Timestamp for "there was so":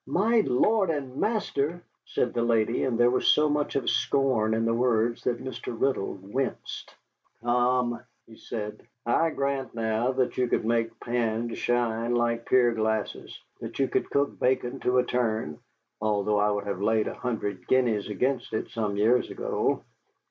2.97-3.47